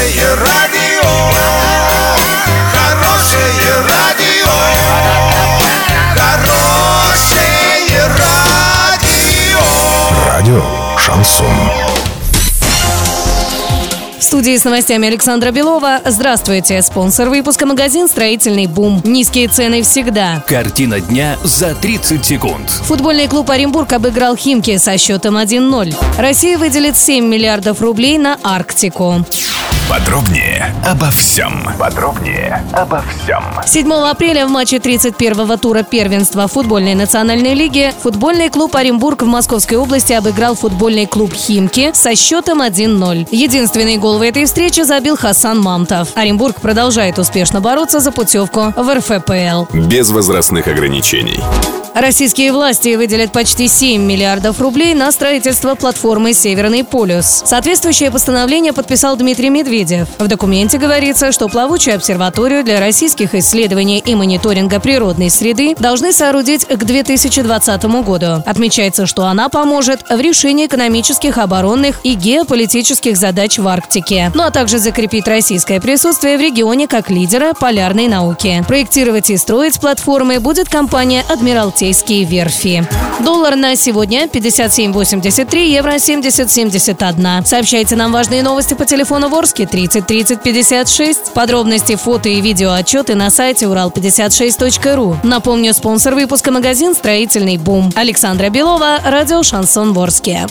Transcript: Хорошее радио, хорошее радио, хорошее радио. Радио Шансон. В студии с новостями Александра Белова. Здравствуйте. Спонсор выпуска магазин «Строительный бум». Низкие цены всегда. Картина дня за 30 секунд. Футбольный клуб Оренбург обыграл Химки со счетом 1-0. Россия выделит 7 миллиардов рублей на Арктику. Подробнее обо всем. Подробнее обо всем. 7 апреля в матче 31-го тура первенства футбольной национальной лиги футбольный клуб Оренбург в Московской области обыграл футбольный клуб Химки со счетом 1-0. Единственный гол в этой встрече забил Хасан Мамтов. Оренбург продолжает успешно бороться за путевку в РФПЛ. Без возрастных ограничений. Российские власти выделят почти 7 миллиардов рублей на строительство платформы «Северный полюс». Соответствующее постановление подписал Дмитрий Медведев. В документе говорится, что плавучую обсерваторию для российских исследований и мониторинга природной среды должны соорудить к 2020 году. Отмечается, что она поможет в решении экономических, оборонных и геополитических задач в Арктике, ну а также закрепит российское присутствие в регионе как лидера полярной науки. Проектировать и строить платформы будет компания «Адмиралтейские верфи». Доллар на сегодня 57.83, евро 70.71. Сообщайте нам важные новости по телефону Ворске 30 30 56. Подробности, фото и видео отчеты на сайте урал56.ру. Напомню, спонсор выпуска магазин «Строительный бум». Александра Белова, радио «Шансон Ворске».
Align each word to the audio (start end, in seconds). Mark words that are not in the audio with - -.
Хорошее 0.00 0.34
радио, 0.34 1.10
хорошее 2.72 3.74
радио, 3.86 4.48
хорошее 6.16 8.06
радио. 8.16 9.60
Радио 10.26 10.62
Шансон. 10.96 11.46
В 14.18 14.22
студии 14.22 14.56
с 14.56 14.64
новостями 14.64 15.08
Александра 15.08 15.50
Белова. 15.50 16.00
Здравствуйте. 16.06 16.80
Спонсор 16.80 17.28
выпуска 17.28 17.66
магазин 17.66 18.08
«Строительный 18.08 18.66
бум». 18.68 19.02
Низкие 19.04 19.48
цены 19.48 19.82
всегда. 19.82 20.42
Картина 20.46 21.00
дня 21.00 21.36
за 21.44 21.74
30 21.74 22.24
секунд. 22.24 22.70
Футбольный 22.70 23.28
клуб 23.28 23.50
Оренбург 23.50 23.92
обыграл 23.92 24.34
Химки 24.34 24.78
со 24.78 24.96
счетом 24.96 25.36
1-0. 25.36 25.94
Россия 26.16 26.56
выделит 26.56 26.96
7 26.96 27.26
миллиардов 27.26 27.82
рублей 27.82 28.16
на 28.16 28.38
Арктику. 28.42 29.26
Подробнее 29.90 30.72
обо 30.86 31.10
всем. 31.10 31.64
Подробнее 31.76 32.64
обо 32.72 33.02
всем. 33.02 33.42
7 33.66 33.92
апреля 33.92 34.46
в 34.46 34.48
матче 34.48 34.76
31-го 34.76 35.56
тура 35.56 35.82
первенства 35.82 36.46
футбольной 36.46 36.94
национальной 36.94 37.54
лиги 37.54 37.92
футбольный 38.00 38.50
клуб 38.50 38.76
Оренбург 38.76 39.22
в 39.22 39.26
Московской 39.26 39.78
области 39.78 40.12
обыграл 40.12 40.54
футбольный 40.54 41.06
клуб 41.06 41.34
Химки 41.34 41.90
со 41.92 42.14
счетом 42.14 42.62
1-0. 42.62 43.26
Единственный 43.32 43.96
гол 43.96 44.18
в 44.18 44.22
этой 44.22 44.44
встрече 44.44 44.84
забил 44.84 45.16
Хасан 45.16 45.58
Мамтов. 45.58 46.10
Оренбург 46.14 46.60
продолжает 46.60 47.18
успешно 47.18 47.60
бороться 47.60 47.98
за 47.98 48.12
путевку 48.12 48.72
в 48.76 48.94
РФПЛ. 48.94 49.76
Без 49.76 50.10
возрастных 50.10 50.68
ограничений. 50.68 51.40
Российские 51.94 52.52
власти 52.52 52.94
выделят 52.94 53.32
почти 53.32 53.66
7 53.66 54.00
миллиардов 54.00 54.60
рублей 54.60 54.94
на 54.94 55.10
строительство 55.10 55.74
платформы 55.74 56.32
«Северный 56.32 56.84
полюс». 56.84 57.42
Соответствующее 57.44 58.12
постановление 58.12 58.72
подписал 58.72 59.16
Дмитрий 59.16 59.50
Медведев. 59.50 60.06
В 60.18 60.28
документе 60.28 60.78
говорится, 60.78 61.32
что 61.32 61.48
плавучую 61.48 61.96
обсерваторию 61.96 62.62
для 62.62 62.78
российских 62.78 63.34
исследований 63.34 63.98
и 63.98 64.14
мониторинга 64.14 64.78
природной 64.78 65.30
среды 65.30 65.74
должны 65.78 66.12
соорудить 66.12 66.64
к 66.64 66.76
2020 66.76 67.84
году. 68.04 68.42
Отмечается, 68.46 69.06
что 69.06 69.24
она 69.24 69.48
поможет 69.48 70.08
в 70.08 70.20
решении 70.20 70.66
экономических, 70.66 71.38
оборонных 71.38 72.00
и 72.04 72.14
геополитических 72.14 73.16
задач 73.16 73.58
в 73.58 73.66
Арктике, 73.66 74.30
ну 74.34 74.44
а 74.44 74.52
также 74.52 74.78
закрепит 74.78 75.26
российское 75.26 75.80
присутствие 75.80 76.38
в 76.38 76.40
регионе 76.40 76.86
как 76.86 77.10
лидера 77.10 77.52
полярной 77.52 78.06
науки. 78.06 78.64
Проектировать 78.68 79.30
и 79.30 79.36
строить 79.36 79.80
платформы 79.80 80.38
будет 80.38 80.68
компания 80.68 81.24
«Адмиралтейские 81.90 82.24
верфи». 82.24 82.86
Доллар 83.24 83.56
на 83.56 83.74
сегодня 83.76 84.26
57.83, 84.26 85.66
евро 85.66 85.94
70.71. 85.94 87.44
Сообщайте 87.44 87.96
нам 87.96 88.12
важные 88.12 88.42
новости 88.42 88.74
по 88.74 88.84
телефону 88.84 89.28
Ворске 89.28 89.66
30 89.66 90.06
30 90.06 90.40
56. 90.40 91.32
Подробности, 91.34 91.96
фото 91.96 92.28
и 92.28 92.40
видео 92.40 92.72
отчеты 92.72 93.14
на 93.14 93.30
сайте 93.30 93.66
урал56.ру. 93.66 95.18
Напомню, 95.24 95.74
спонсор 95.74 96.14
выпуска 96.14 96.50
магазин 96.52 96.94
«Строительный 96.94 97.58
бум». 97.58 97.90
Александра 97.96 98.50
Белова, 98.50 99.00
радио 99.04 99.42
«Шансон 99.42 99.92
Ворске». 99.92 100.46